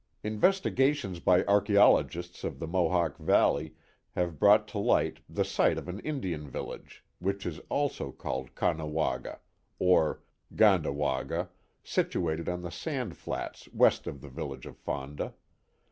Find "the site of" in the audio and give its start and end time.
5.29-5.87